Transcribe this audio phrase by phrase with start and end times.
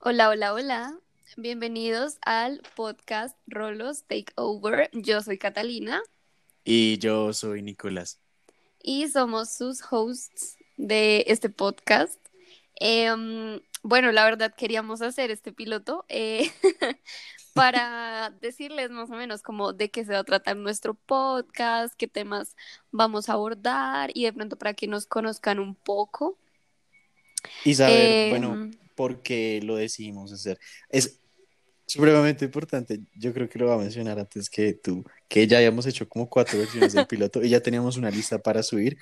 [0.00, 0.98] Hola, hola, hola.
[1.36, 4.90] Bienvenidos al podcast Rolos Takeover.
[4.92, 6.02] Yo soy Catalina
[6.64, 8.18] Y yo soy Nicolás.
[8.82, 12.18] y somos sus hosts de este podcast.
[12.76, 16.50] Em, bueno, la verdad queríamos hacer este piloto eh,
[17.54, 22.08] para decirles más o menos como de qué se va a tratar nuestro podcast, qué
[22.08, 22.56] temas
[22.90, 26.38] vamos a abordar y de pronto para que nos conozcan un poco.
[27.64, 30.60] Y saber, Em, bueno, por qué lo decidimos hacer.
[30.90, 31.18] Es
[31.86, 33.00] supremamente importante.
[33.14, 36.28] Yo creo que lo voy a mencionar antes que tú, que ya habíamos hecho como
[36.28, 38.98] cuatro versiones del piloto y ya teníamos una lista para subir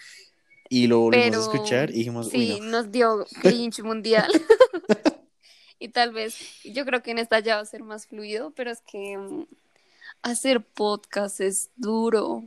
[0.68, 2.66] y lo volvimos Pero a escuchar y dijimos, uy, sí, no.
[2.66, 4.30] nos dio cringe mundial.
[5.80, 8.70] y tal vez, yo creo que en esta ya va a ser más fluido, pero
[8.70, 9.46] es que mm,
[10.22, 12.44] hacer podcast es duro.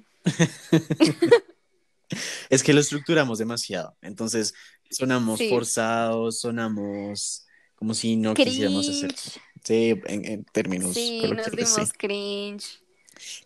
[2.49, 3.97] Es que lo estructuramos demasiado.
[4.01, 4.53] Entonces,
[4.91, 5.49] sonamos Sí.
[5.49, 9.13] forzados, sonamos como si no quisiéramos hacer.
[9.13, 9.39] Cringe.
[9.63, 11.51] Sí, en, en términos Sí, nos sí.
[11.55, 12.79] dimos cringe.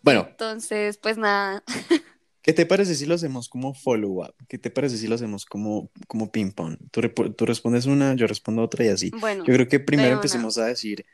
[0.02, 1.62] Bueno, Entonces, pues nada.
[2.42, 4.34] ¿Qué te parece si lo hacemos como follow-up?
[4.48, 6.76] ¿Qué te parece si lo hacemos como, como ping-pong?
[6.92, 7.00] Tú,
[7.34, 9.10] tú respondes una, yo respondo otra y así.
[9.20, 11.04] Bueno, Yo creo que primero empecemos a decir,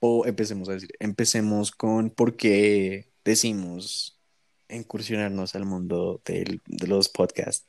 [0.00, 4.20] o empecemos a decir, empecemos con por qué decimos
[4.68, 7.66] incursionarnos al mundo del- de los podcasts.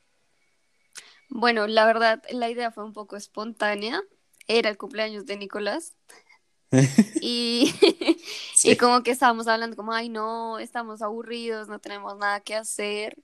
[1.30, 4.02] Bueno, la verdad, la idea fue un poco espontánea.
[4.46, 5.94] Era el cumpleaños de Nicolás.
[7.20, 7.74] Y,
[8.54, 8.72] Sí.
[8.72, 13.16] y como que estábamos hablando como, ay no, estamos aburridos, no tenemos nada que hacer.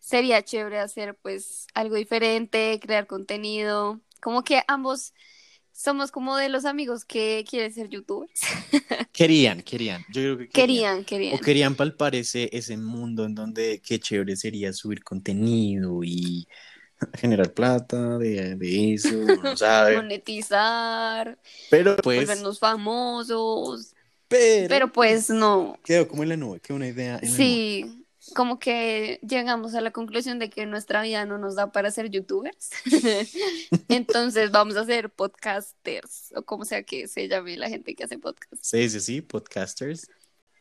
[0.00, 4.00] Sería chévere hacer pues algo diferente, crear contenido.
[4.20, 5.14] Como que ambos
[5.72, 8.40] somos como de los amigos que quieren ser youtubers.
[9.12, 10.04] Querían, querían.
[10.08, 11.04] Yo creo que querían.
[11.04, 11.34] Querían, querían.
[11.34, 16.46] O querían palpar ese, ese mundo en donde qué chévere sería subir contenido y
[17.14, 19.08] generar plata de, de eso,
[19.42, 19.96] no sabe.
[19.96, 21.38] Monetizar,
[21.70, 23.94] Pero pues, volvernos famosos.
[24.28, 25.78] pero, Pero pues no.
[25.84, 27.36] quedó como en la nube, quedó una idea en la nube.
[27.36, 31.90] Sí, como que llegamos a la conclusión de que nuestra vida no nos da para
[31.90, 32.70] ser youtubers.
[33.88, 38.18] Entonces vamos a ser podcasters o como sea que se llame la gente que hace
[38.18, 38.62] podcast.
[38.62, 40.08] Sí, sí, sí, podcasters.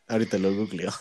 [0.08, 0.92] Ahorita lo googleo.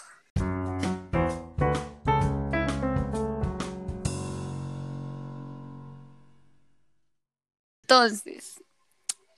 [7.90, 8.62] Entonces,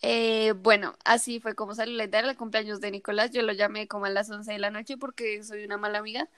[0.03, 3.31] eh, bueno, así fue como salió la idea del cumpleaños de Nicolás.
[3.31, 6.29] Yo lo llamé como a las 11 de la noche porque soy una mala amiga.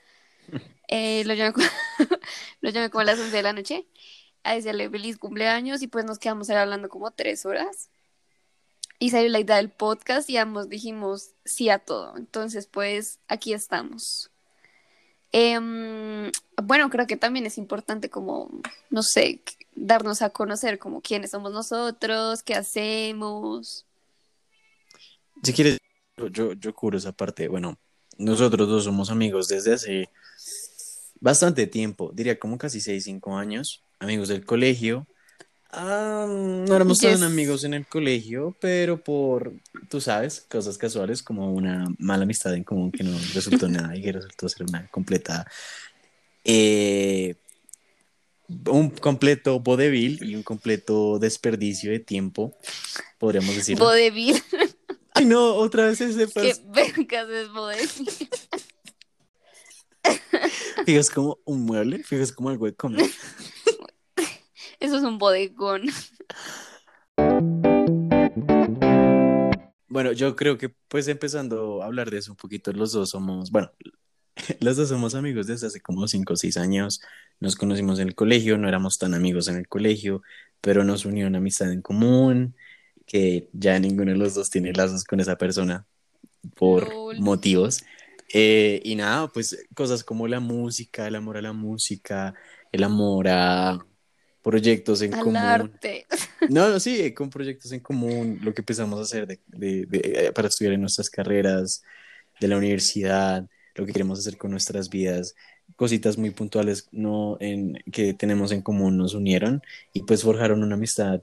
[0.87, 1.67] Eh, lo, llamé como,
[2.61, 3.87] lo llamé como a las 11 de la noche
[4.43, 7.91] a decirle feliz cumpleaños y pues nos quedamos ahí hablando como tres horas.
[8.99, 12.17] Y salió la idea del podcast y ambos dijimos sí a todo.
[12.19, 14.31] Entonces, pues aquí estamos.
[15.33, 16.31] Em,
[16.63, 18.51] bueno, creo que también es importante como,
[18.91, 19.43] no sé,
[19.75, 23.87] darnos a conocer como quiénes somos nosotros, qué hacemos.
[25.43, 25.79] Si quieres,
[26.31, 27.49] yo, yo cubro esa parte.
[27.49, 27.79] Bueno,
[28.19, 30.09] nosotros dos somos amigos desde hace
[31.21, 35.07] bastante tiempo, diría como casi 6, 5 años, amigos del colegio.
[35.71, 37.19] Ah, no éramos Yes.
[37.19, 39.55] tan amigos en el colegio, pero por,
[39.89, 44.03] tú sabes, cosas casuales como una mala amistad en común que no resultó nada y
[44.03, 45.47] que resultó ser una completa,
[46.45, 47.35] eh,
[48.69, 52.57] un completo vodevil y un completo desperdicio de tiempo,
[53.19, 53.79] podríamos decir.
[53.79, 54.43] Vodevil.
[55.15, 57.89] Ay, no, otra vez ese ¿Qué pas- vergas es vodevil?
[60.85, 63.07] Fijas como un mueble, fijas como de comer.
[64.81, 65.83] Eso es un bodegón.
[69.89, 73.51] Bueno, yo creo que pues empezando a hablar de eso un poquito, los dos somos,
[73.51, 73.71] bueno,
[74.61, 77.01] los dos somos amigos desde hace como 5 o 6 años.
[77.41, 80.23] Nos conocimos en el colegio, no éramos tan amigos en el colegio,
[80.61, 82.55] pero nos unió una amistad en común,
[83.07, 85.87] que ya ninguno de los dos tiene lazos con esa persona
[86.55, 87.19] por Lol.
[87.21, 87.85] motivos.
[88.33, 92.35] Eh, y nada, pues cosas como la música, el amor a la música,
[92.73, 93.79] el amor a
[94.43, 95.39] proyectos en Al común.
[95.43, 96.07] arte.
[96.49, 100.27] No, no, sí, con proyectos en común, lo que empezamos a hacer de, de- de-
[100.27, 101.83] eh, para estudiar en nuestras carreras,
[102.41, 105.35] de la universidad, lo que queremos hacer con nuestras vidas,
[105.77, 109.63] cositas muy puntuales no, en, que tenemos en común nos unieron
[109.93, 111.23] y pues forjaron una amistad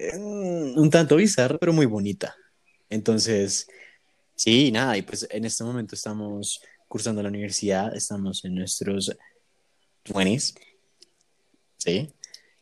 [0.00, 2.36] eh, un tanto bizarra, pero muy bonita.
[2.88, 3.66] Entonces,
[4.36, 9.16] sí, nada, y pues en este momento estamos cursando la universidad, estamos en nuestros
[10.04, 10.54] 20s,
[11.78, 12.08] ¿sí?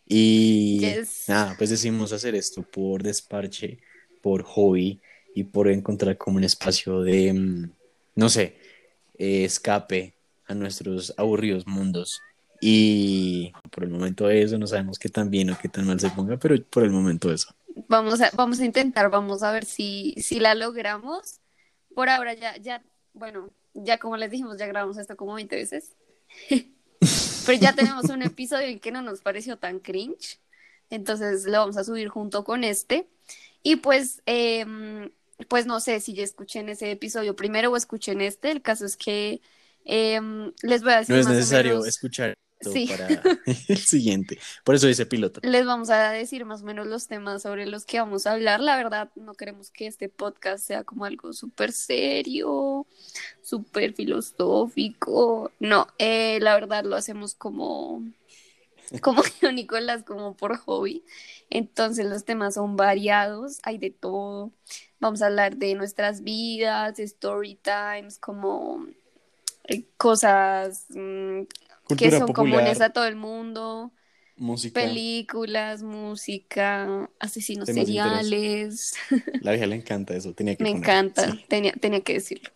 [0.06, 1.24] Y Yes.
[1.28, 3.78] nada, pues decidimos hacer esto por desparche,
[4.22, 5.00] por hobby
[5.34, 7.70] y por encontrar como un espacio de, mm,
[8.14, 8.56] no sé,
[9.18, 10.15] eh, escape
[10.46, 12.20] a nuestros aburridos mundos.
[12.60, 16.10] Y por el momento eso, no sabemos qué tan bien o qué tan mal se
[16.10, 17.54] ponga, pero por el momento eso.
[17.88, 21.40] Vamos a, vamos a intentar, vamos a ver si, si la logramos.
[21.94, 22.82] Por ahora ya, ya,
[23.12, 25.92] bueno, ya como les dijimos, ya grabamos esto como 20 veces.
[27.46, 30.40] Pero ya tenemos un episodio en que no nos pareció tan cringe.
[30.90, 33.08] Entonces lo vamos a subir junto con este.
[33.62, 35.10] Y pues, em,
[35.48, 38.50] pues no sé si ya escuchen ese episodio primero o escuchen este.
[38.50, 39.40] El caso es que
[39.86, 41.14] em, les voy a decir.
[41.14, 42.86] No es más necesario menos- escuchar Sí.
[42.88, 43.06] para
[43.68, 44.38] el siguiente.
[44.64, 45.40] Por eso dice piloto.
[45.42, 48.60] Les vamos a decir más o menos los temas sobre los que vamos a hablar.
[48.60, 52.86] La verdad, no queremos que este podcast sea como algo súper serio,
[53.42, 55.52] súper filosófico.
[55.60, 58.02] No, eh, la verdad lo hacemos como,
[59.02, 61.04] como yo, Nicolás, como por hobby.
[61.50, 64.50] Entonces los temas son variados, hay de todo.
[64.98, 68.86] Vamos a hablar de nuestras vidas, story times, como
[69.96, 71.42] cosas mm,
[71.96, 73.92] que son popular, comunes a todo el mundo
[74.36, 74.80] música.
[74.80, 78.94] películas, música, asesinos seriales.
[79.40, 80.32] La vieja le encanta eso.
[80.34, 80.84] Tenía que Me poner.
[80.84, 81.44] encanta, Sí.
[81.48, 82.50] tenía, tenía que decirlo.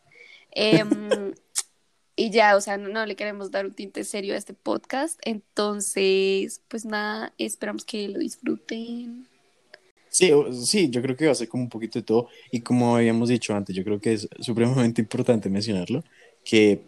[0.53, 1.33] Em,
[2.17, 5.19] y ya, o sea, no, no le queremos dar un tinte serio a este podcast.
[5.25, 9.27] Entonces, pues nada, esperamos que lo disfruten.
[10.09, 10.33] Sí,
[10.65, 12.29] sí, yo creo que va a ser como un poquito de todo.
[12.51, 16.03] Y como habíamos dicho antes, yo creo que es supremamente importante mencionarlo,
[16.45, 16.81] que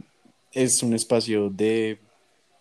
[0.53, 1.99] es un espacio de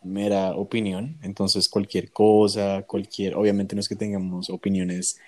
[0.04, 1.18] mera opinión.
[1.22, 5.20] Entonces, cualquier cosa, cualquier, obviamente no es que tengamos opiniones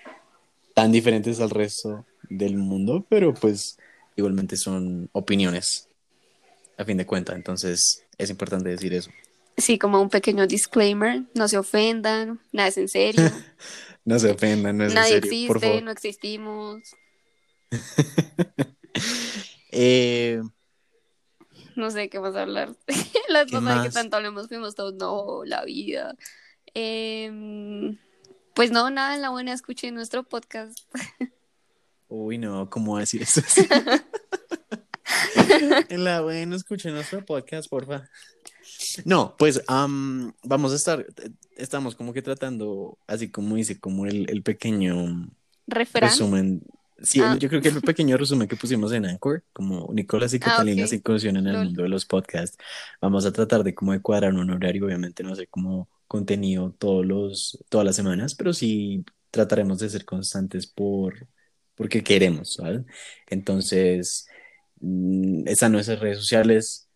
[0.74, 3.78] tan diferentes al resto del mundo, pero pues
[4.16, 5.88] igualmente son opiniones,
[6.76, 7.36] a fin de cuentas.
[7.36, 9.10] Entonces, es importante decir eso.
[9.56, 13.22] Sí, como un pequeño disclaimer, no se ofendan, nada es en serio,
[14.06, 15.82] No se ofendan, no es en nadie serio, por existe, favor.
[15.82, 16.82] no existimos,
[19.76, 20.40] Eh,
[21.76, 22.74] no sé qué más hablar.
[23.28, 26.16] Las ¿Qué cosas de que tanto hablamos fuimos todos, no, la vida.
[26.74, 27.98] Em,
[28.54, 30.78] pues no, nada, en la buena escuchen nuestro podcast.
[32.08, 33.40] Uy, no, ¿cómo decir eso?
[35.88, 38.08] en la buena, escuchen nuestro podcast, porfa.
[39.04, 41.06] No, pues am, vamos a estar,
[41.56, 45.30] estamos como que tratando, así como dice, como el, el pequeño
[45.66, 46.10] Refrán.
[46.10, 46.62] resumen.
[47.04, 47.36] Sí, Ah.
[47.38, 50.82] yo creo que el pequeño resumen que pusimos en Anchor, como Nicolás y Ah, Catalina
[50.82, 50.88] ok.
[50.88, 52.56] se incursionan en el mundo de los podcasts,
[53.00, 57.04] vamos a tratar de como de cuadrar un horario, obviamente no sé cómo contenido todos
[57.06, 61.26] los, todas las semanas, pero sí trataremos de ser constantes por,
[61.74, 62.82] porque queremos, ¿sabes?
[63.28, 64.26] Entonces,
[64.80, 66.88] mm, están nuestras redes sociales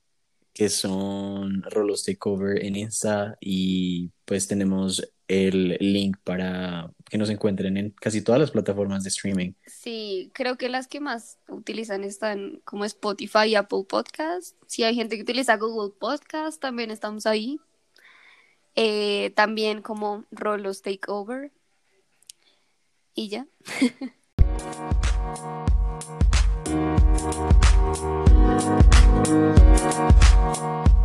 [0.53, 7.77] que son Rolos Takeover en Insta y pues tenemos el link para que nos encuentren
[7.77, 9.53] en casi todas las plataformas de streaming.
[9.67, 14.57] Sí, creo que las que más utilizan están como Spotify y Apple Podcast.
[14.67, 17.61] Si hay gente que utiliza Google Podcast, también estamos ahí.
[18.75, 21.53] Eh, también como Rolos Takeover.
[23.15, 23.47] Y ya.